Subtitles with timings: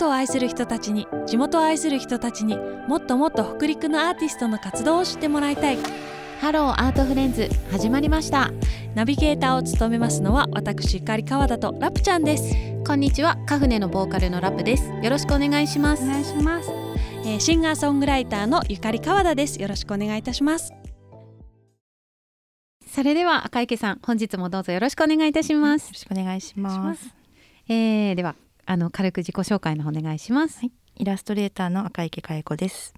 [0.00, 2.56] トを愛する人たちに地元を愛する人たちに
[2.88, 5.78] もっともっと北陸のアーティストの活動を知ってもらいたい。
[6.40, 8.50] Hello Art Friends 始まりました。
[8.94, 12.54] ナビゲーターを務めますのは私ゆかり川田とラプちゃんです。
[12.86, 14.90] こんにちはカフネのボーカルのラプです。
[15.02, 16.02] よろしくお願いします。
[16.02, 16.70] お願いします、
[17.26, 19.60] えーシンガーソングライターのゆかり川田です。
[19.60, 20.72] よろしくお願いいたします。
[22.90, 25.88] それでは赤池さん本日もどうぞよろしくお願いいたします。
[25.88, 27.14] よろしくお願いします。
[27.68, 28.34] えー、では
[28.70, 30.72] あの軽く自己紹介の方お願いします、はい。
[30.94, 32.94] イラストレーターの赤池佳代子です。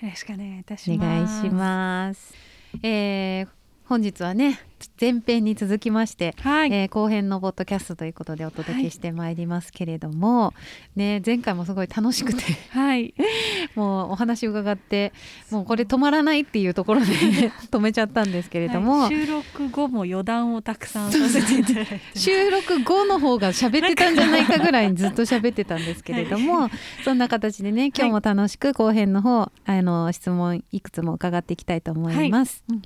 [0.00, 1.42] よろしくお願いいたしおます。
[1.42, 2.34] 願いします。
[2.82, 3.48] えー、
[3.92, 4.58] 本日はね
[4.98, 10.54] 前編に続きましてはい、えー後編のポッドキャストということでお届けしてまいりますけれども、
[10.96, 13.12] ね前回もすごい楽しくてはい。
[13.76, 15.12] もうお話伺って
[15.50, 17.06] もうこれ止まらないっていうところで
[17.70, 19.14] 止めちゃったんですけれども、はい。
[19.14, 26.70] 収録後も余談をたくさんさせていただいて 収録後の方が喋ってたんじゃないかぐらいにずっと喋ってたんですけれども、
[27.04, 32.64] そんな形でね今日も楽しく後編の方あの質問いくつも伺っていきたいと思います。
[32.68, 32.78] はい。
[32.78, 32.82] うん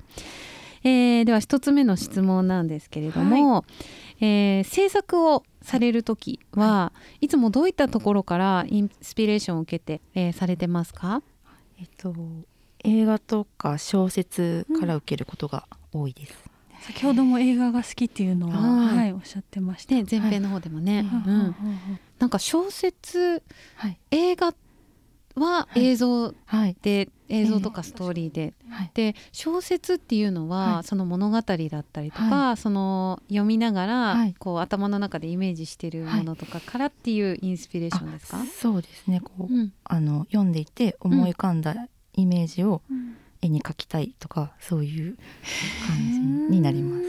[0.84, 3.64] えーでは一つ目の質問なんですけれども、
[4.20, 11.22] えー制作をされる時は、い、つもどういったところからインスピレーションを受けて、えーされてますか？
[11.80, 12.14] えっと
[12.84, 16.34] 映画とか小説から受けることが多いです。
[16.83, 18.96] 先ほども映画が好きっていうのは、はい。
[18.98, 19.94] はい、おっしゃってました。
[19.94, 21.33] で前編の方でもね、うん。
[21.33, 23.42] うんうんうんなんか小説
[23.74, 23.98] はい。
[24.11, 24.55] 映画は
[25.37, 25.84] はい。
[25.84, 26.77] 映像はい。
[26.83, 28.91] で、映像とかストーリーで、はい。
[28.95, 30.84] で小説っていうのは、はい。
[30.84, 31.56] その物語だった
[32.03, 34.34] りとか、その読みながら、はい。
[34.39, 39.20] こう頭の中でイメージしてるものとかからっていうインスピレーションですか、そうですね。
[39.20, 39.73] こう、うん。
[39.84, 41.75] あの読んでいて思い浮かんだ
[42.14, 43.17] イメージをうん。
[43.42, 45.17] 絵に描きたいとかそういう
[45.87, 45.97] 感
[46.51, 47.05] じになります。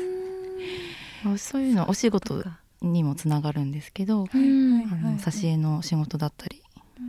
[1.23, 2.43] まあそういうのはお仕事
[2.81, 4.45] にもつながるんですけど、はいは
[4.81, 5.13] いあはい。
[5.13, 6.61] の挿絵の仕事だったり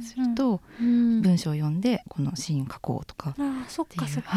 [0.03, 1.23] すると、うん。
[1.23, 4.31] 文章を読んでこのシーン描こうとかっああそっていうかそっか、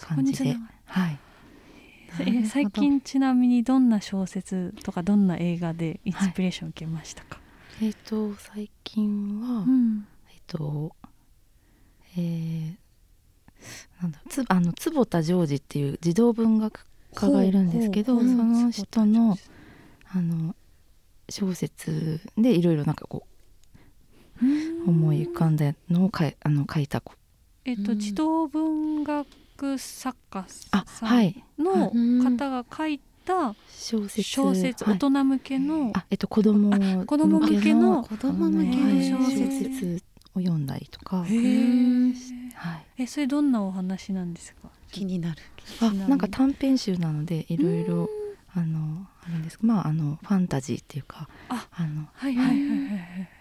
[0.00, 0.56] 感じで
[0.86, 1.18] はい。
[2.20, 7.38] え最近ちなみにどんな小説とかどんな映画でインスピレーションを受けましたか、
[7.80, 10.06] えっ、と最近は、うん。
[10.32, 10.96] えっ、と
[12.16, 12.74] えー、
[14.02, 16.84] なんだつあの坪田ジョージっていう児童文学
[17.14, 19.36] 家がいるんですけどその人の
[20.12, 20.56] あの
[21.28, 23.29] 小説でいろいろなんかこう
[24.86, 27.14] 思い浮かんだのをかいあの書いたこ
[27.64, 27.98] えっとうん。
[27.98, 29.26] 児童文学
[29.78, 31.44] 作家あさんはい。
[31.58, 34.94] のうん方が書いた小説小説、はい。
[34.94, 40.02] 大人向けの、あえっと子供あ子供向けの子供向けのはい小小説説
[40.34, 41.30] を読んだりとか、はい、
[42.98, 44.70] えそれどんなお話なんですか？
[44.90, 45.42] 気になる。
[45.80, 48.08] あなんか短編集なのでいろいろ
[48.54, 49.58] あのあるんです。
[49.60, 53.28] まああのファンタジーっていうかああのはいはいはいはいはい。
[53.28, 53.39] と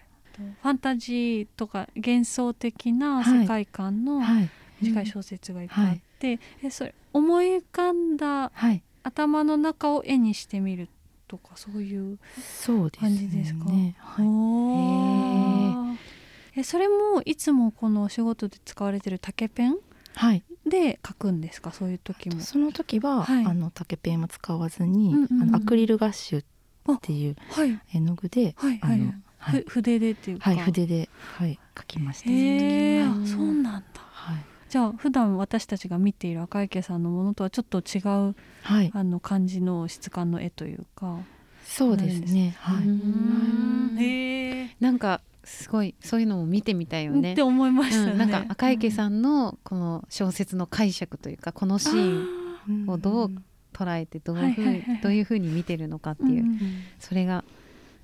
[0.62, 4.50] ファンタジーとか幻想的な世界観のはい。
[4.82, 8.82] 短い小説がいっぱいあって、えそれ思い浮かんだはい。
[9.04, 10.88] 頭の中を絵にしてみる
[11.28, 13.10] とかそういうそうですね。
[13.10, 13.66] 感じですか？
[13.66, 15.98] はい、おー。
[16.56, 19.76] えそれもいつもこのお仕事で使われてる竹ペン
[20.16, 21.72] はい、で描くんですか？
[21.74, 22.40] そういう時も。
[22.40, 23.46] その時は、はい。
[23.46, 26.44] あの竹ペンも使わずに、うんうんうんあのアクリルガッシュ
[26.96, 27.80] っていうはい。
[27.94, 28.94] 絵の具で、はいはい。
[28.94, 29.64] あのはい。
[29.68, 30.52] ふ筆でっていうか。
[30.52, 32.30] はい、筆で、はい、描きました。
[32.30, 33.24] へえ、うん。
[33.24, 34.02] あそうなんだ。
[34.12, 34.38] はい、
[34.70, 38.00] じゃあ普段私たちが見ている赤池さんのものとはちょっと違
[38.30, 41.18] うはい、あの感じの質感の絵というか。
[41.64, 42.56] そうですね。
[42.60, 43.98] はい、うん。
[44.00, 44.76] へえ。
[44.80, 47.34] なんかすごいそういうのも見てみたいよね。
[47.34, 48.12] って思いましたね。
[48.12, 52.28] うん、なんか赤池さんのこの小説の解釈というかこのシーン
[52.70, 53.32] うんをどう
[53.74, 56.60] 捉えてどういうふうに見てるのかっていう、うん。
[57.00, 57.44] それが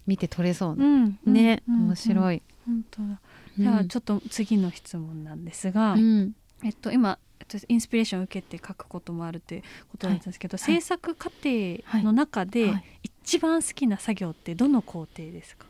[0.07, 3.19] 見て取れそううな、んうんね、うん面白い、本当だ。
[3.57, 6.35] じゃあちょっと次の質問なんですが、うん。
[6.63, 12.83] えっと今えっとインスピレーションを受けて書くこともあるということなんですけど、制作過程の中ではい。
[13.25, 15.65] 一番好きな作業ってどの工程ですか？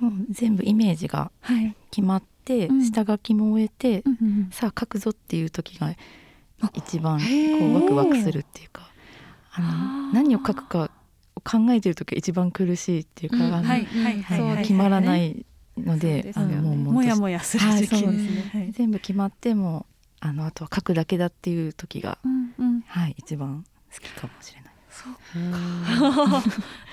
[0.00, 1.76] もう全部イメージがはい。
[1.90, 2.84] 決まって、うん。
[2.84, 5.94] 下書きも終えて、うんさあ書くぞっていう時が
[6.62, 7.24] あ一番こ
[7.66, 8.90] うワクワクするっていうか
[9.52, 10.88] あの何を書くかを
[11.40, 14.38] 考えてる時が一番苦しいっていうか、うんはいはいはいはい。
[14.38, 15.44] そう決まらない
[15.76, 18.04] ので,、あのもうもやもやする時期。
[18.04, 19.86] はい全部決まっても
[20.20, 22.80] あのあとは書くだけだっていう時が、うんうん。
[22.86, 24.70] はい、一番好きかもしれない。
[24.90, 25.12] そう。
[25.36, 25.52] うん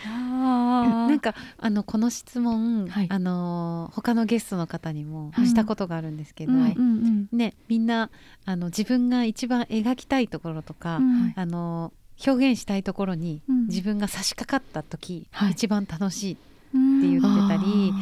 [0.05, 8.09] あ なんかあのこの質問、はいあの他のゲストの方にもはいしたことがあるんですけど、うんうんねみんな
[8.45, 11.33] あの自分が一番描きたいところとか、うん。
[11.35, 11.91] あの
[12.25, 13.67] 表現したいところにうん。
[13.67, 15.51] 自分が差し掛かった時、はい。
[15.51, 16.41] 一番楽しいって
[16.75, 17.01] うん。
[17.01, 17.93] 言ってたり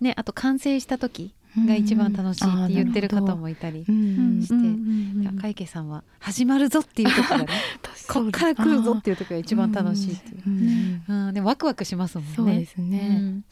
[0.00, 1.34] ねあと完成した時
[1.66, 7.46] が一番楽しいって言ってる方もいたりして赤池さんは始まるぞっていう時がね
[8.10, 10.42] こっから来るぞっていう時が一番楽しいっていう、
[11.08, 11.34] うん。
[11.34, 12.32] でもワクワクしますもんね。
[12.34, 13.42] そうですね、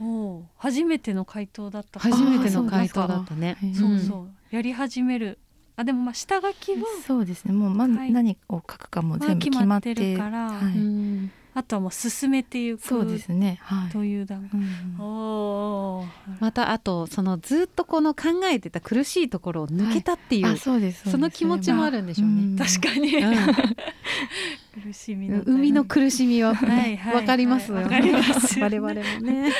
[0.00, 3.56] お初めての回答だった初めての回答だったね。
[3.74, 4.54] そうそう。
[4.54, 5.38] やり始める
[5.76, 7.52] あでもまあ下書きはそうですね。
[7.52, 16.04] もう、ま、何を書くかも全部決まってるから、はい、あとはもう進めていくそうですね、はい、という段階、うん、お
[16.38, 28.60] またあとそのずっとこの考えてた苦しいところを抜けたっていう、はい、そうですその気持ちもあるんでしょうね、まあ、確かに、うん、苦しみの海の苦しみはわ、かりますよ、はい、ます。
[28.60, 29.50] 我々もね。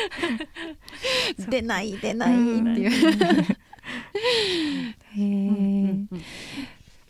[1.48, 3.56] 出ない出ないっていう、
[5.16, 5.96] へえ、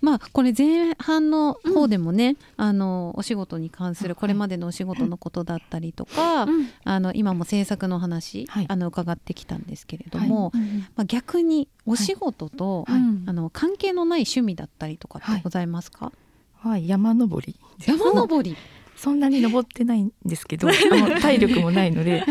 [0.00, 10.61] まあこれ前半の方でもね、うん、あのお仕事に関するこれまでのお仕事のことだったりとか、うん、あの今も制作の話、はい、あの伺ってきたんですけれども、はい、
[10.96, 16.12] まあ、逆にお仕事と、はい、あの関係のない趣味だったりとかってございますか、
[16.56, 18.56] はい、山登り山登り。
[18.96, 20.69] そんなに登ってないんですけど
[21.20, 22.25] 体力もないので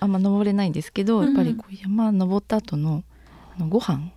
[0.00, 3.04] あんま登れないんですけどやっぱりこう山登った後の
[3.56, 4.12] あのご飯。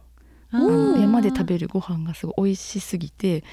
[0.52, 3.44] 山で食べるご飯がすごい美味しすぎて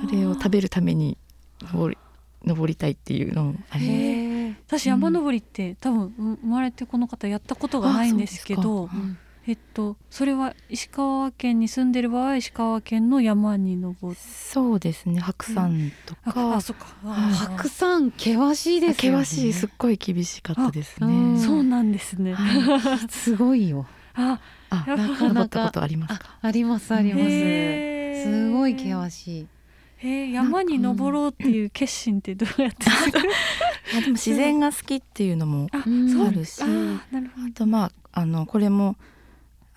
[0.00, 1.16] それを食べるために
[1.62, 1.98] 登り
[2.44, 4.80] 登りたいっていうのもあります。
[4.82, 8.88] 私山登りって、うん、多分生まれてこの方やったことがないんですけど、
[9.46, 15.20] えっと、それは石川県に住んでる場合石川県の山に登そうですね。
[15.20, 16.86] 白山とか、うん、あそか。
[17.32, 18.10] 白山。
[18.10, 19.52] 険しいです、ね、険しい。
[19.52, 21.38] すっごい厳しかったですね。
[21.38, 22.36] そうなんですね、
[23.08, 23.86] すごいよ。
[24.14, 24.40] あ
[24.86, 25.66] あなかなか。
[25.66, 26.38] ことありますか？
[26.42, 28.22] ありますあります。
[28.24, 29.46] すごい険しい。
[30.02, 32.86] えー、山に登ろうっていう決心ってどうやって？
[33.96, 36.60] あでも自然が好きっていうのもあるし。
[36.62, 36.66] あ
[37.54, 38.96] とまああのこれも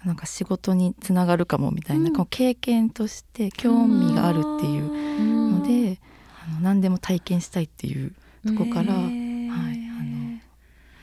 [0.06, 6.00] なんか仕事につながるかもみたいな、うん、経験として興味があるっていうので、
[6.48, 8.14] あの何でも体験したいっていう
[8.46, 10.40] とこから、はい、あの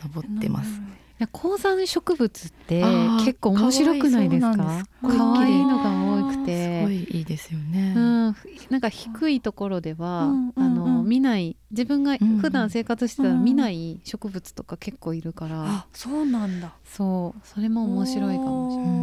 [0.04, 0.70] 登ってます。
[1.32, 2.82] 高山植物って
[3.24, 4.84] 結構面白くないですか？
[5.02, 6.80] 可愛いのが多くて。
[6.80, 8.36] すごいいいですよね、うん、
[8.68, 16.74] なんか低いところでは、うんあの見ない自分が普段生活してたら見ない植物とか結構いるから、うん、あそうなんだ。
[16.84, 18.94] そうそれも面白いかもしれない、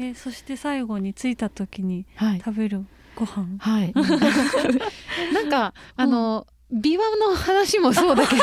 [0.00, 0.10] うん。
[0.12, 2.06] えそして最後に着いた時に
[2.44, 2.84] 食べる
[3.16, 3.58] ご飯。
[3.58, 3.92] はい。
[5.34, 8.42] なんかあの、琵琶の話もそうだけど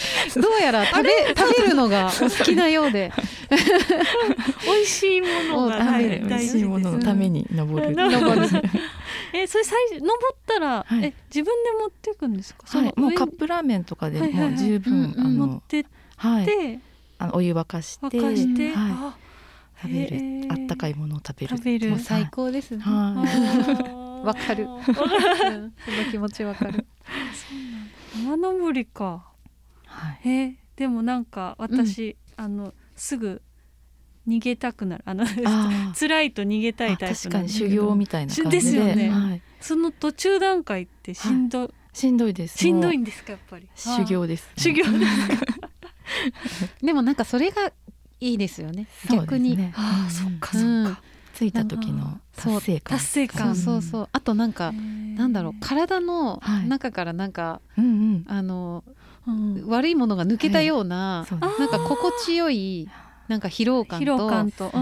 [0.36, 3.12] どうやら食べ食べるのがお好きなようで。
[4.64, 6.26] 美味しいものが食べる。
[6.26, 7.94] 美味しいもののために登る。
[7.94, 8.48] 登る。
[9.32, 16.80] えそれ最初登ったら、はい、え自分で持っていくんですか、はい、もうカップラーメンとかでも十分、あの持ってって、はい、
[17.18, 20.48] あのお湯沸かして沸かして、はい、食べる。
[20.50, 21.56] あったかいものを食べる。
[21.56, 21.98] 食べる。
[21.98, 22.50] 最高。
[22.50, 22.84] ですね。
[22.84, 25.70] わかる、その
[26.10, 26.84] 気持ちわかる。
[28.16, 29.29] 山登りか
[29.90, 33.42] はい、えでもなんか私、うん、あのすぐ
[34.28, 35.02] 逃げたくなる。
[35.06, 35.26] あの
[35.98, 38.60] 辛いと逃げたいタイプ確かに修行みたいな感じで。
[38.60, 42.58] すよね、はい、その途中段階ってしんど、はい、しんどいです。
[42.58, 43.68] しんどいんですかやっぱり。
[43.74, 45.12] 修行です、修行です
[46.84, 47.72] でもなんかそれが
[48.20, 48.86] いいですよね。
[49.10, 51.02] 逆に、ね、ああ、そっかそっか、
[51.34, 52.98] ついた時の達成感。
[52.98, 53.56] 達成感。
[53.56, 53.82] そう。
[53.82, 55.54] そうあとなんかなんだろう。
[55.60, 57.80] 体の中からなんか、はい、
[58.26, 58.94] あのうん、
[59.66, 62.88] 悪いものが抜けたような、はい、なんか心地よい
[63.28, 64.72] なんか疲労感と感と。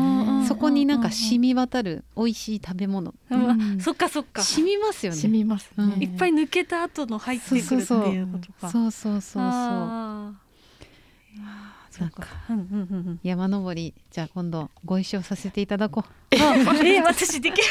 [0.49, 4.43] そこになんか染み渡る美味しい食べ物、うん、そっかそっか。
[4.43, 5.19] 染みますよね。
[5.19, 8.71] 染みます、ね、いっぱい抜けた後の入ってくるっていうことか。
[8.71, 9.43] そうそうそう。
[9.43, 10.48] そう
[11.99, 12.26] なんか、
[13.25, 16.12] 山登りじゃあ今度ご一緒させていただこう。
[16.31, 17.64] えー、私できる？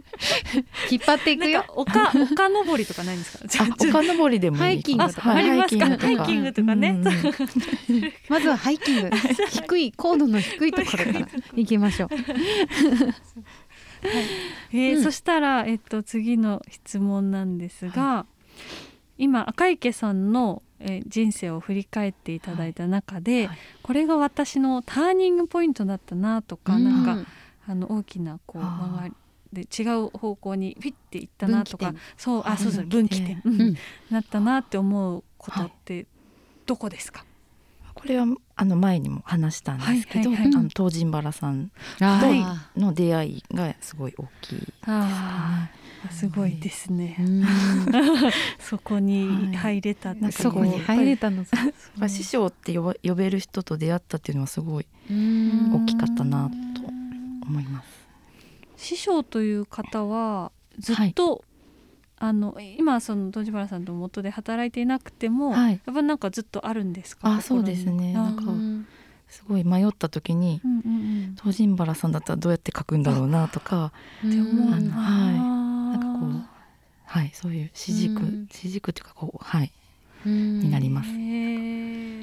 [0.90, 1.64] 引っ張っていくよ。
[1.76, 3.66] 丘丘登りとかないんですか？
[3.78, 5.86] 丘登りでもハイキングとかありますか？
[5.86, 7.00] ハイキングとかね。
[8.28, 9.10] まずはハイキング。
[9.50, 12.08] 低い高度の低いところから行きましょう。
[12.08, 12.22] はい、
[14.72, 18.26] えー、そしたらえっと次の質問なんですが、
[19.18, 27.30] 今赤池さんのえ人生を振り返っていただいた中で、はい、これが私のターニングポイントだったなとか、うん、なんか
[27.68, 29.14] あの大きなこう曲がり
[29.52, 33.76] で違う方向にフィッていったなとかそうあそうそう分岐点、うん、
[34.10, 36.06] なったなって思うことって
[36.66, 37.24] どこですか、
[37.94, 45.70] これはあの前にも話したんですけど、はいはいはい、あの東神原さんとの出会いがすごい大きいですね。
[46.10, 47.16] すごいですね。
[48.58, 51.44] そこに入れた、はい、そこに入れたの。
[52.08, 56.82] 師匠って呼呼べる人と出会ったっていうのはすごい大きかったなと
[57.46, 57.88] 思います。
[58.76, 61.40] 師匠という方はずっと、はい、
[62.18, 67.36] あの今その戸原さんと元で働いていなくても、はい、やっぱなんかずっとあるんですか？
[67.36, 68.12] あ、そうですね。
[68.12, 68.42] なんか
[69.28, 73.92] すごい迷った時に、うんうんうん、原さんだったらどうやって書くんだろうなとか、
[74.26, 74.70] って思う。
[74.70, 75.55] はい、なんかこう
[77.16, 79.72] はいそういう指軸、指軸っていうかこうはい。
[80.26, 81.12] になります。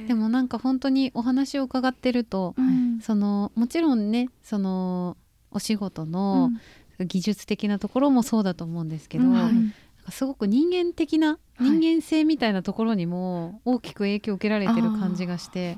[0.08, 5.16] でもなんか本当にお話を伺ってると、うん、そのもちろんねその
[5.52, 6.52] お仕事の
[7.00, 9.34] 技術的なところもそうだと思うんですけど、うん。
[9.34, 15.78] はい、すごく人間的な人間性みたいなところにも大きく影響を受けられてる感じがして。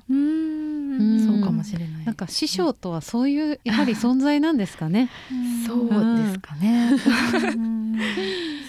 [1.25, 2.05] そうかもしれない。
[2.05, 5.09] なんか師匠とはそういうやはり存在なんですかね。
[5.65, 6.97] そうですかね。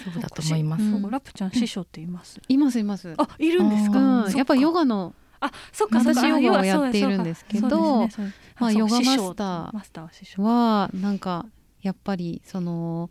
[0.03, 0.83] そうだと思います。
[1.09, 2.39] ラプちゃん師匠っています？
[2.47, 3.13] いますいます。
[3.17, 4.27] あいるんですか？
[4.35, 8.07] やっぱヨガのあそっか私ヨガをやっているんですけど、
[8.59, 11.45] まあヨガマスターはなんか
[11.81, 13.09] やっぱりその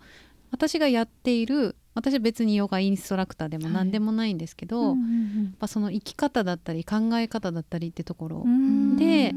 [0.50, 5.56] 私がやっている私は別にヨガインストラクターでも何でもないんですけど、はいうんうん。
[5.58, 8.44] うん、その生き方だったり考え方だったりってところ。
[8.98, 9.34] で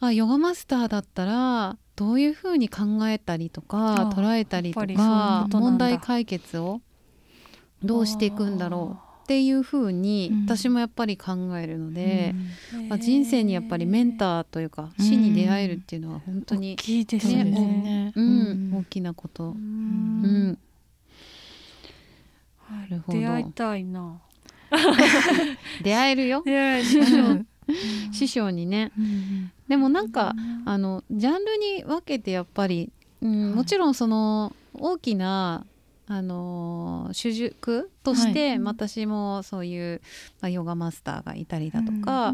[0.00, 6.82] あヨガマスターだったらどういうふうに考えたりとか捉えたりとか問題解決を
[7.82, 12.34] どうしていくんだろうっていうふうに私もやっぱり考えるので、
[12.88, 19.50] まあ、人生にやっぱりメンターというか死に出会えるっていうのは本当に、大きいですね、うん、大きなこと。
[19.50, 20.58] うん
[23.08, 24.20] 出会いたいな。
[25.82, 26.42] 出会えるよ。
[28.12, 28.92] 師匠にね、
[29.68, 35.66] でもなんかあのジャンルに分けてやっぱり、うん、もちろんその大きな
[36.08, 40.00] あの主軸として、私もそういう、
[40.40, 42.32] まあ、ヨガマスターがいたりだとか、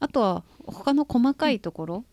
[0.00, 2.04] あとは他の細かいところ、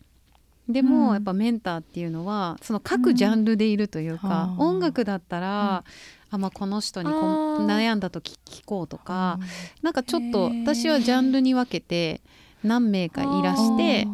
[0.68, 5.84] でも、やっぱメンターっていうのはその各ジャンルでいるというか、音楽だったら、
[6.30, 9.38] あまあ、この人にこ悩んだ時聞こうとか
[9.82, 12.20] なんかちょっと私はジャンルに分けて
[12.62, 14.06] 何名かいらして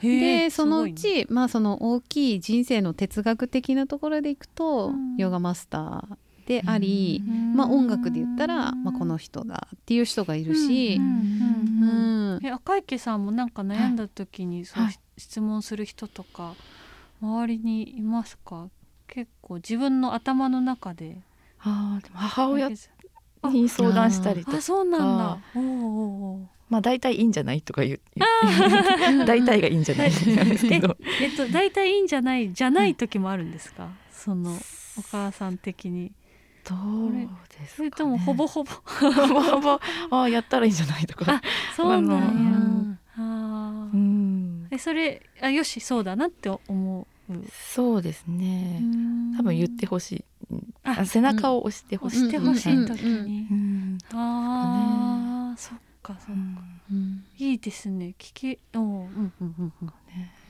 [0.00, 7.22] でそのうちまあその大きい人生の哲学的なところでいくと、ヨガマスターであり、
[7.54, 10.98] まあ、音楽で言ったら、まあ、この人だっていう人がいるし、
[12.42, 16.54] え赤池さんもなんか悩んだ時にそう、はい、質問する人とか
[17.20, 18.68] 周りにいますか？
[19.08, 21.18] 結構自分の頭の中で
[21.60, 24.60] あでも母親に相談したりとか。
[24.60, 25.38] そうなんだ。
[25.54, 28.00] おおまあ大体いいんじゃないとか言う。
[29.26, 30.10] 大体がいいんじゃない。
[31.22, 34.52] えっと大体いいんじゃないじゃない時もあるんですか、その
[34.98, 36.12] お母さん的に。
[36.68, 36.74] ど
[37.06, 38.70] うですか、ね、それともほぼほぼ。
[38.70, 39.80] ほぼほぼ。
[40.10, 41.36] あやったらいいんじゃないとか。
[41.36, 41.42] あ
[41.74, 44.68] そうなんや、うん、あうん。
[44.70, 47.06] えそれあよしそうだなって思う。
[47.50, 48.82] そうですね。
[49.36, 50.24] 多分言ってほしい。
[50.37, 50.37] あ
[51.06, 56.62] 背中を押してほしい、押してほしい時に、ああ、そっかそっか、
[57.38, 58.58] いいですね聞き。
[58.74, 59.92] おうんうんうん。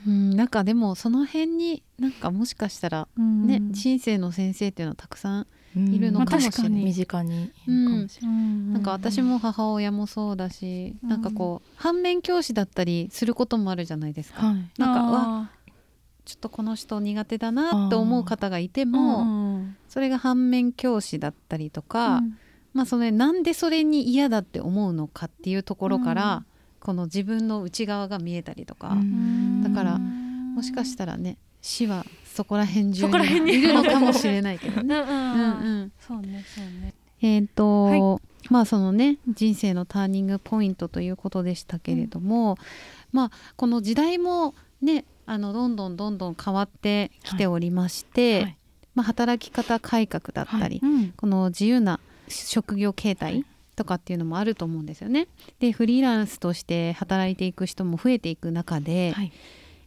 [0.07, 8.81] うん、なんかでもその辺になんかもしかしたらね、人生の先生っていうのはたくさんいるのかもしれない、身近になん。
[8.81, 15.49] か私も母親もそうだし、なんかこう反面教師だったりすることもあるじゃないですか、なんかわ
[16.29, 22.37] ちょっとこの人苦手だなって思う方がいても、それが反面教師だったりとか、うん、
[22.71, 26.45] まあそれなんでそれに嫌だって思うのかっていうところから、うん、
[26.81, 28.95] この自分の内側が見えたりとか、
[29.63, 34.97] だからもしかしたらね死はそこら辺中にいるのかもしれないけどね。
[35.99, 36.93] そうねそうね。
[37.23, 38.19] えっ、ー、と、はい、
[38.51, 42.57] まあそのね人生のターニングポイントということでしたけれども、うん、
[43.13, 48.41] まあこの時代もねあのどんどんどんどん変わってきておりまして、はい。
[48.41, 48.57] はい、
[48.95, 50.91] まあ、働き方改革だったり、はい。
[50.91, 53.45] うん、この自由な職業形態
[53.75, 55.27] とかっていうのもあると思うんですよね。
[55.59, 59.31] でフリーランスとして働いていく人も増えていく中で、はい、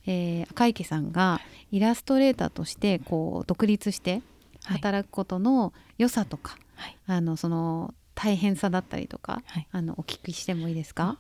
[0.07, 1.41] えー、赤池さんが
[1.73, 4.23] イラストレーターとしてこう独立して
[4.63, 11.19] 働くことの良さとか、はい、あのその大変さだったりとか、はい、あのお聞きしてもいいですか、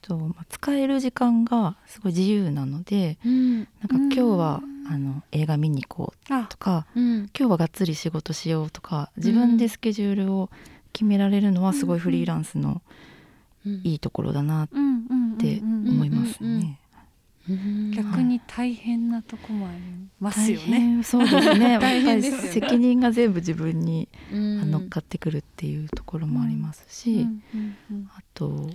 [0.00, 10.48] とまあ、使える時間がすごい自由なので、うん、なんか今日は、あの映画見に行こうとか、うん、今日はがっつり仕事しようとか自分でスケジュールを
[10.94, 12.80] 決められるのはすごいフリーランスの
[13.84, 14.68] いいところだなっ
[15.38, 16.80] て思いますね。
[17.94, 19.78] 逆に大変なとこもあり
[20.20, 21.02] ますよね。
[21.02, 21.72] そうです ね。
[21.72, 27.26] やっぱり責任が全部自分に乗っかってくるっていうところもありますし、
[28.16, 28.70] あと、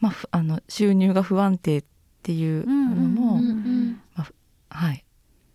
[0.00, 1.84] まあ、あの収入が不安定っ
[2.22, 3.40] ていうのも、
[4.14, 4.26] ま
[4.68, 5.02] あ、はい。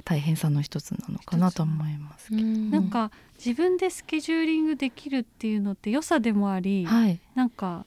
[0.04, 7.86] 大変さの一つなのかなと思いますけど、なんか自分でスケジューリングできるっていうのって良さでもあり、はい、なんか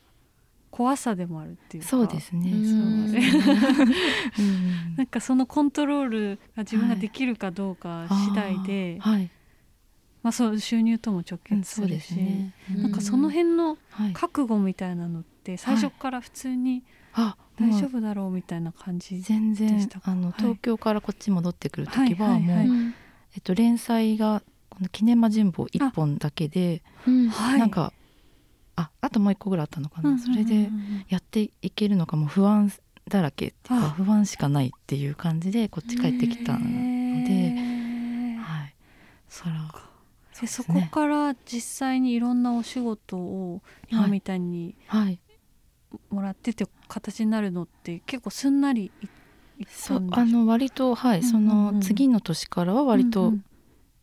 [0.70, 1.88] 怖さでもあるっていうか。
[1.88, 2.52] そうですね。
[4.96, 9.30] なんかそのコントロールが自分ができるかどうか次第で、はい、
[10.22, 13.76] まあそう収入とも直結するし、ね、なんかその辺の
[14.12, 16.82] 覚悟みたいなのって最初から普通に、
[17.58, 22.94] 大丈夫だろうみたいな感じ全然あの、東京からこっち戻ってくる時はもう、
[23.34, 27.92] えっと、連載がこの「キネマ旬報」1本だけで、なんか
[28.76, 30.70] ああともう一個ぐらいあったのかな、それで
[31.08, 32.72] やっていけるのかも不安
[33.08, 37.54] だらけっていうか不安しかないっていう感じでこっち帰ってきたので、
[38.40, 38.74] はい、
[39.28, 39.70] そら
[40.32, 44.74] そそこから実際にいろんなお仕事を今みたいに
[46.10, 48.90] もらってて形になるのって結構すんなり
[49.68, 53.34] そうあの割とはい、その次の年からは割と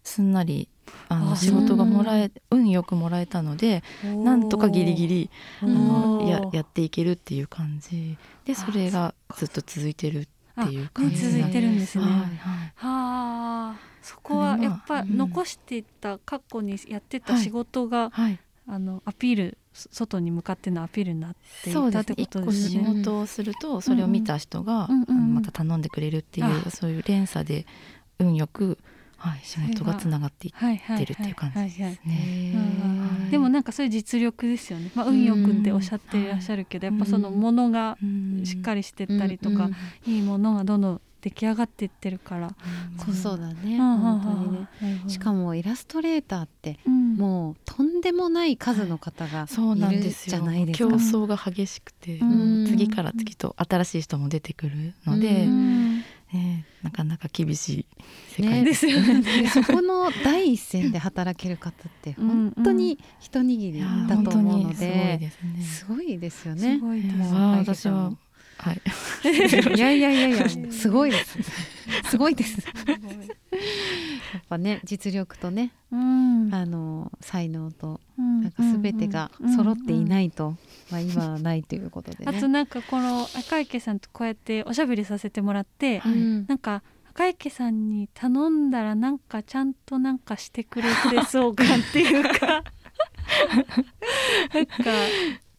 [0.03, 0.69] すんなり
[1.09, 5.29] あの仕事がもらえ運よくもらえたのでなんとかギリギリ
[5.61, 8.17] あのややっていけるっていう感じ。
[8.45, 12.03] でそれがずっと続いてるっていう感じ、ね、続いてるんですね。
[12.05, 18.39] はい、はい、はそこはやっぱ残していた過去にやってた仕事が、はい、
[18.71, 22.85] あのアピール外に向かってのアピールになっていたってことですね。
[22.85, 27.65] 仕事をするとそれを見た人が、うんうん、また頼んでくれるっていう、そういう連鎖で
[28.17, 28.77] 運よく
[29.17, 30.53] はい、仕事がつながっていっ
[30.97, 32.55] てるっていう感じですね。
[33.29, 34.89] でもなんかそういう実力ですよね。
[34.95, 37.97] まあ運よくっておっしゃっていらっしゃるけど、やっぱそのものが
[38.45, 39.69] しっかりしてったりとか、
[40.07, 42.53] いいものがどんどん出来上がっていってるから、
[43.05, 43.77] そうそうだね。
[43.77, 45.09] 本当にね。
[45.09, 49.45] しかもイラストレーターって、もうとんでもない数の方が
[49.91, 50.89] いるじゃないですか。
[50.89, 52.19] 競争が激しくて、
[52.67, 55.45] 次から次と新しい人も出てくるので、
[56.33, 57.85] ね、なかなか厳し
[58.37, 58.63] い世界。
[58.63, 59.19] ですよね。
[59.19, 66.75] ね そこの第一線で働ける方って本当に一握りだと思うので、すごいですよね。
[66.75, 67.33] すごいです。
[67.33, 68.13] 私は
[68.61, 68.81] はい。
[69.75, 71.37] いやいやいやいや、すごいです。
[72.09, 72.59] すごいです。
[72.67, 80.55] やっぱね、実力とね、うん、あの才能と、なんかすべてが揃っていないと、
[80.91, 86.13] まあ今はないということで、ね、あとなんかこの赤池さんとこうやっておしゃべりさせてもらって、はい、
[86.47, 92.63] なんか赤池さんに頼んだらなんかちゃんとなんかしてくれてそうかっていうか
[94.53, 94.73] なんか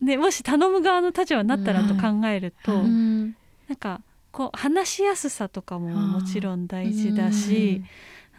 [0.02, 3.36] でもし頼む側の立場になったらと考えると、うん、
[3.68, 4.00] なんか
[4.32, 7.82] こう話しやすさとかももちろん大事だし、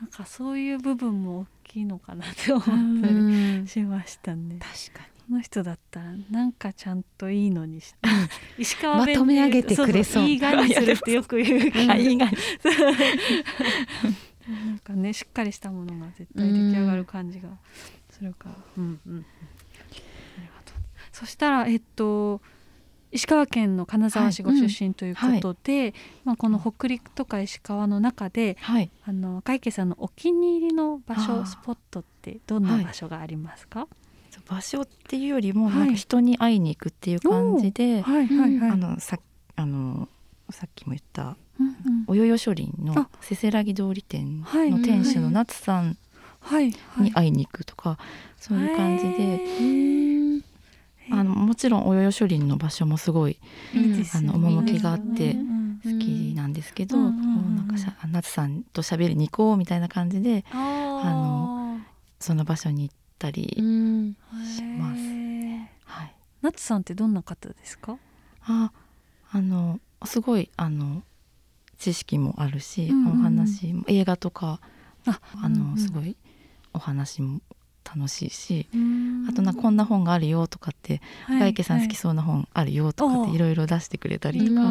[0.01, 4.57] なんかそういう部分も大きいのかなって思ったりしましたね。
[4.59, 5.13] 確かに。
[5.29, 7.97] この人だったらなんかちゃんといいのにして
[8.57, 10.23] 石川弁まとめ上げてくれそう。
[10.23, 12.37] いいがに するってよく言うからいいがに
[14.47, 17.49] なんかねしっかりしたものが絶対出来上がる感じが
[18.09, 19.25] するから、うんうん、
[21.13, 22.41] そしたらえっと
[23.13, 25.79] 石川県の金沢市ご出身ということで、はい。
[25.79, 25.93] うんはい、
[26.25, 33.87] まあ、この北陸とか石川の中で、はい、あの赤池さんのお気に入りの場所スポットってどんな場所がありますか、
[34.49, 39.19] 場所っていうよりもなんか人に会いに行くっていう感じで、はいあのさ
[39.55, 40.09] あの
[40.49, 41.75] さっきも言った、うんうん、
[42.07, 45.97] およよ書林のせせらぎ通り店の店主の夏さん
[46.99, 47.99] に会いに行くとか、
[48.37, 50.42] そういう感じで。
[51.11, 53.37] あのもちろんおよよ書林の場所もすごい、
[54.13, 55.33] あの趣があって
[55.83, 57.75] 好きなんですけど、こうなんか
[58.07, 60.55] 夏さんと喋りに行こうみたいな感じであ
[61.11, 61.79] の
[62.19, 65.01] その場所に行ったりします。
[65.85, 66.15] はい。
[66.41, 67.97] 夏さんってどんな方ですか？
[68.45, 68.71] あ、
[69.31, 71.03] あのすごいあの
[71.77, 74.61] 知識もあるし、うんうん、お話も映画とか
[75.05, 76.15] ああの、うんうん、すごい
[76.73, 77.41] お話も
[77.83, 78.67] 楽しいし、
[79.29, 83.37] あとなこんな本があるよとかって、はい、赤池さん好きそうな本あるよとかってい。
[83.43, 84.61] ろいろ出してくれたりとか、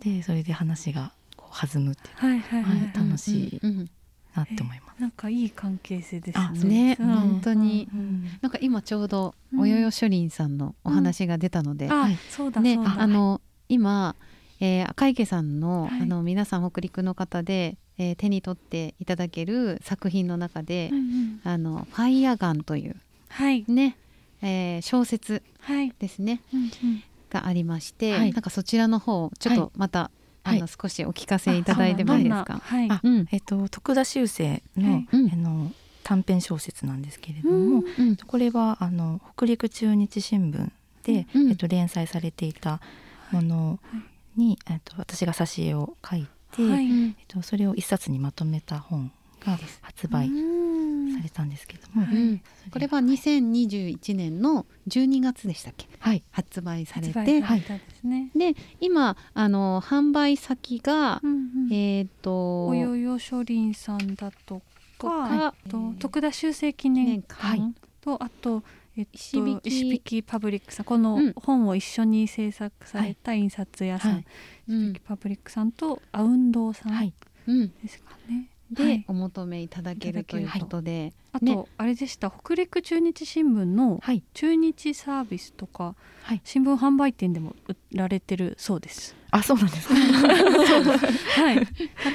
[0.00, 3.88] でそれで話がこう弾むっていう、はいはいはいはい、楽しい
[4.34, 5.00] なって思います。
[5.00, 6.96] なんかいい関係性ですね。
[6.96, 14.16] ね、うん、本当に、うん、なんか今ちょうどおよよ書林さんのお話が出たので、うん、はい、そうだね、あの今、
[14.60, 22.96] えー、赤池さんの、はい、あの皆さん北陸の方で、えー、手に取っていただける作品の中で、うんうん、あのファイアガンという、
[23.28, 23.62] はい。
[23.68, 23.98] ね、
[24.40, 25.42] えー、小説
[25.98, 26.60] ですね、はい。
[26.60, 30.10] うんうん、がありまして、はい、なんかそちらの方ちょっとまた、
[30.44, 32.58] あの少しお聞かせいただいてもいいですか？
[32.64, 32.88] はい。
[33.02, 35.70] うん、えっと徳田修正の、はい、あの
[36.02, 40.70] 短編小説なんですけれども、うん、これはあの北陸中日新聞
[41.02, 42.80] で、うん、えっと連載されていた
[43.30, 43.78] もの
[44.36, 57.62] に、はい、えっと私が挿絵を描いて、はい、えっとそれを一冊にまとめた本が発売されたんですけども、うん、これは2021年の12月でしたっけ、はい、発売されて、はい、
[58.36, 61.34] で今あの販売先が、うんう
[61.70, 64.62] ん、えっ、ー、とおよよ書林さんだと
[64.98, 68.62] か、はい、と徳田修正記念館と、あと
[69.00, 74.24] えっと、石引パブリックさんこの本を一緒に制作された印刷屋さん、はい、
[74.68, 77.12] 石引パブリックさんとアウンドさん
[77.46, 78.50] ですかね。
[78.70, 82.30] でお求めいただけるということで、あと、あれでした。
[82.30, 84.00] 北陸中日新聞の
[84.32, 85.96] 中日サービスとか、
[86.44, 89.16] 新聞販売店でも売られてるそうです。
[89.32, 89.94] あそうなんですか。
[91.42, 91.56] はい。
[91.56, 91.64] だ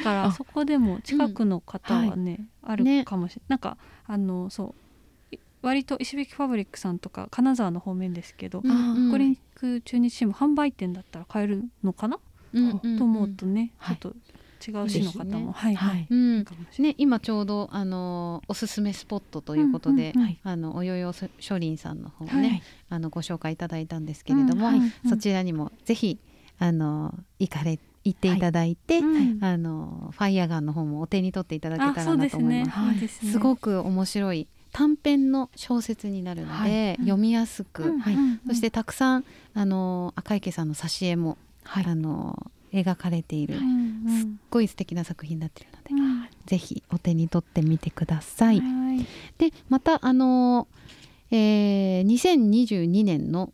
[0.01, 4.84] からそこでも近くの方はね、あるかもしれない、なんかあのそう
[5.65, 12.19] 割と石引ファブリックさんとか金沢の方面ですけど、北陸中日新聞販売店だったら買えるのかな、
[12.53, 14.09] と思うとね、ちょっと
[14.65, 16.45] 違う市の方も、ね、はいはい、うん。
[16.79, 24.69] ね今ちょうどあのおすすめスポットということで、うんうん、あのおよよ書林さんの方ね、はい、あのご紹介いただいたんですけれども、
[25.09, 26.19] そちらにもぜひ
[26.59, 28.99] あの行かれ行っていただいて、
[29.41, 33.31] あのファイヤーガンの方もお手に取っていただけたらなと思います。
[33.31, 43.63] すごく面白い短編の小説になるので、はい、読みやすく、うん、はい、そしてたくさんあの赤池さんの挿絵も、はい、あの描かれている、すっ
[44.49, 48.59] ごい素敵な作品になっているので、うん、ぜひお手に取ってみてください。
[48.59, 49.05] はい、
[49.37, 50.67] でまたあの、
[51.31, 53.53] えー、2022年の,、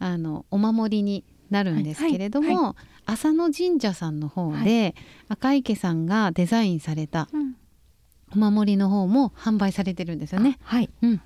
[0.00, 2.56] あのお守りになるんですけれども、はい。
[2.64, 2.74] はい、
[3.12, 4.96] 浅野神社さんの方で、
[5.28, 7.28] 赤池さんがデザインされた
[8.34, 10.58] お守りの方も販売されてるんですよね。
[10.62, 11.20] はい、うん、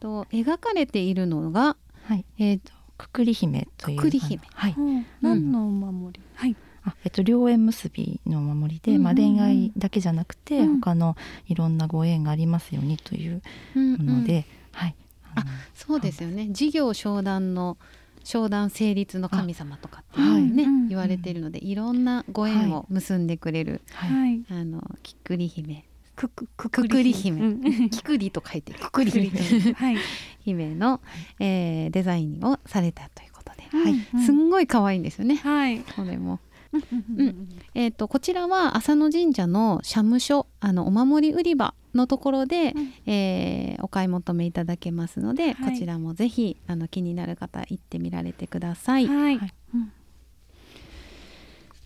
[0.00, 3.96] と描かれているのが、はい、えーとくくり姫という。
[3.98, 4.40] くくり姫。
[4.54, 4.76] はい、
[5.20, 6.56] 何のお守り、はい。
[6.84, 11.16] あえっと、両縁結びのお守りで、うんうんうん、まあ、恋愛だけじゃなくて、うん、他の
[11.48, 13.42] いろんなご縁がありますようにという
[13.74, 14.96] もので、うんうん、はい、
[15.34, 16.48] あそうですよね。
[16.50, 17.76] 事業商談の
[18.22, 25.84] 商談成立の神様とかっていうね、はい、言われているので、いろんなご縁を結んでくれる、はい、あのきっくり姫
[26.16, 29.28] くくくくり姫、 きくりと書いてくくり姫、
[29.74, 29.96] はい、
[30.40, 31.00] 姫の、
[31.38, 35.36] えー、デザインをされたということで、はい、すんごい可愛いんですよね。
[35.36, 36.40] はい、これも。
[36.72, 49.06] うん、えーと、こちらは浅野神社の社務所あのお守り売り場のところで、うん、えー、お買い求めいただけますので、はい、こちらもぜひあの気になる方行ってみられてください。
[49.06, 49.38] はい、う
[49.78, 49.92] ん、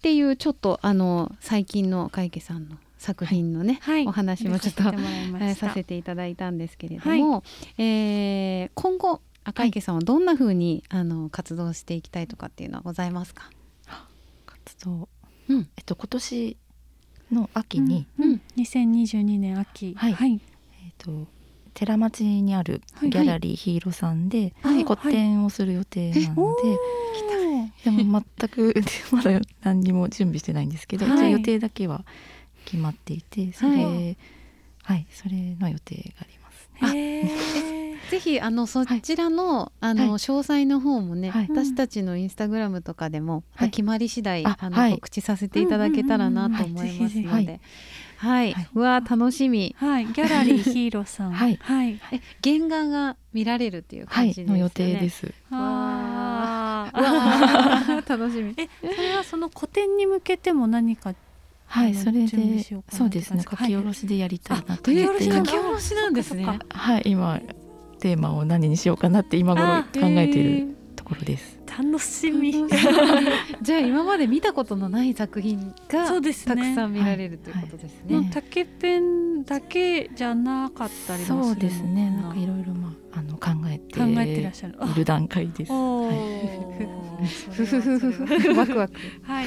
[0.01, 4.83] っていうちょっとあの最近の赤池さんの作品のね、はい、お話もちょっと
[5.55, 6.15] させていた。
[6.15, 7.43] だいたんですけれども、はい、
[7.77, 13.51] えー、今後赤池さんはどんなふうに、あの活動していきたいとかっていうのはございますか？
[14.47, 15.09] 活動、
[15.51, 16.57] うん、えっと今年
[17.31, 18.31] の秋に、うん。
[18.31, 19.95] うん、2022年秋。
[19.99, 20.41] はい、はい、
[20.83, 21.27] えっと
[21.75, 24.55] 寺町にあるギャラリーヒーローさんで
[24.87, 26.75] 個展をする予定なので、は
[27.40, 27.40] い、
[27.85, 28.75] でも全く
[29.13, 32.05] まだ何にも準備してないんですけど、はい、予定だけは
[32.65, 34.17] 決まっていてそれ、はい、
[34.83, 37.31] はい、それの予定があります、ね。
[38.11, 47.61] ぜひあのそちらのはい、あの詳細の方もね、はい、私たちのインスタグラムとかでも、はい、決まり次第あの、告知させていただけたらなと思いますので。
[48.21, 49.75] はい、うわ楽しみ。
[49.79, 51.33] はい、ギャラリー ヒーローさん。
[51.33, 54.53] はい、はい、え原画が見られるっていう感じですね。
[54.53, 55.27] の予定です。
[55.27, 55.61] わあ、
[58.09, 58.55] 楽しみ。
[58.57, 61.15] え、それはその個展に向けても何か
[61.67, 62.29] はいそれで
[62.91, 65.25] そうですね書き下ろしでやりたいなと思って。
[65.25, 66.45] 書き下ろしなんですね。
[66.45, 67.41] はい今
[68.01, 71.61] テーマを何にしようかなって今頃考えているところです。
[71.79, 72.53] 楽しみ。
[73.63, 78.25] じゃあ今まで見たことのない作品がそうです、ね、たくさん見られるということですね、はい。
[78.25, 82.11] はい、竹ペンだけじゃなかったりそうですね。
[82.11, 85.73] なんかいろいろまああの考えて考えてらっしゃるいる段階です。
[85.73, 85.77] ワ
[88.67, 88.95] クワク。
[89.23, 89.47] はい。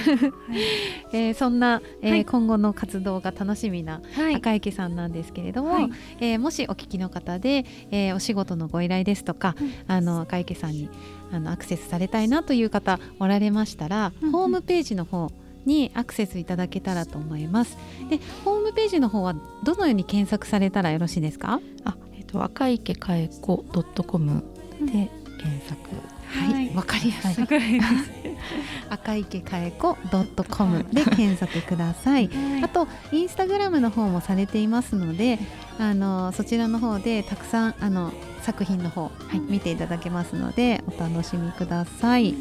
[1.14, 4.02] えー、そんな、えー、はい、今後の活動が楽しみな
[4.36, 10.90] 赤池さんなんですけれども、はい、えー、もしお聞きの方で、えー、お仕事のご依頼ですとか、うん、あの赤池さんに
[11.32, 15.32] あのアクセスされたいなという方おられましたら、うん、ホームページの方
[15.66, 17.78] にアクセスいただけたらと思います。
[18.10, 21.62] で、ホームページの方はどのように検索されたらよろしいですか？
[21.86, 21.96] あ、
[22.34, 24.44] と赤池かえットコム
[24.82, 25.80] で検索。
[26.26, 26.76] はい。
[26.76, 27.46] わ、かりやすい、
[28.90, 32.30] 赤池かえットコムで検索ください、
[32.64, 35.38] あとインスタグラムの方もされていますので
[35.78, 42.34] あのそちらの方でたくさんあの作品の方、はい、見ていただけますのでお楽しみください。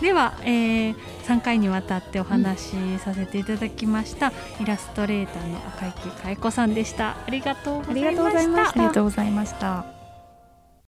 [0.00, 7.16] では、えー、3回にわたってお話しさせていただきました、うん、イラストレーターの赤池佳恵子さんでした。
[7.26, 8.00] ありがとうござ
[8.42, 8.70] いました。
[8.70, 9.93] ありがとうございました